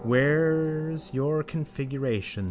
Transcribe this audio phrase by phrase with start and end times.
[0.03, 2.39] _Where's your configuration?